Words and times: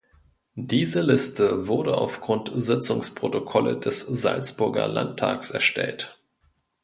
Diese 0.55 1.01
Liste 1.03 1.67
wurde 1.67 1.95
auf 1.95 2.21
Grund 2.21 2.49
Sitzungsprotokolle 2.51 3.77
des 3.77 3.99
Salzburger 4.01 4.87
Landtags 4.87 5.51
erstellt 5.51 6.19